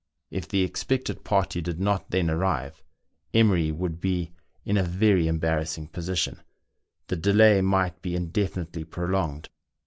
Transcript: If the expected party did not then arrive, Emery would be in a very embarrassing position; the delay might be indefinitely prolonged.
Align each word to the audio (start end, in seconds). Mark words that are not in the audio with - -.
If 0.31 0.47
the 0.47 0.63
expected 0.63 1.23
party 1.23 1.61
did 1.61 1.79
not 1.79 2.09
then 2.09 2.27
arrive, 2.31 2.81
Emery 3.35 3.71
would 3.71 4.01
be 4.01 4.31
in 4.65 4.75
a 4.75 4.81
very 4.81 5.27
embarrassing 5.27 5.89
position; 5.89 6.39
the 7.05 7.15
delay 7.15 7.61
might 7.61 8.01
be 8.01 8.15
indefinitely 8.15 8.83
prolonged. 8.83 9.49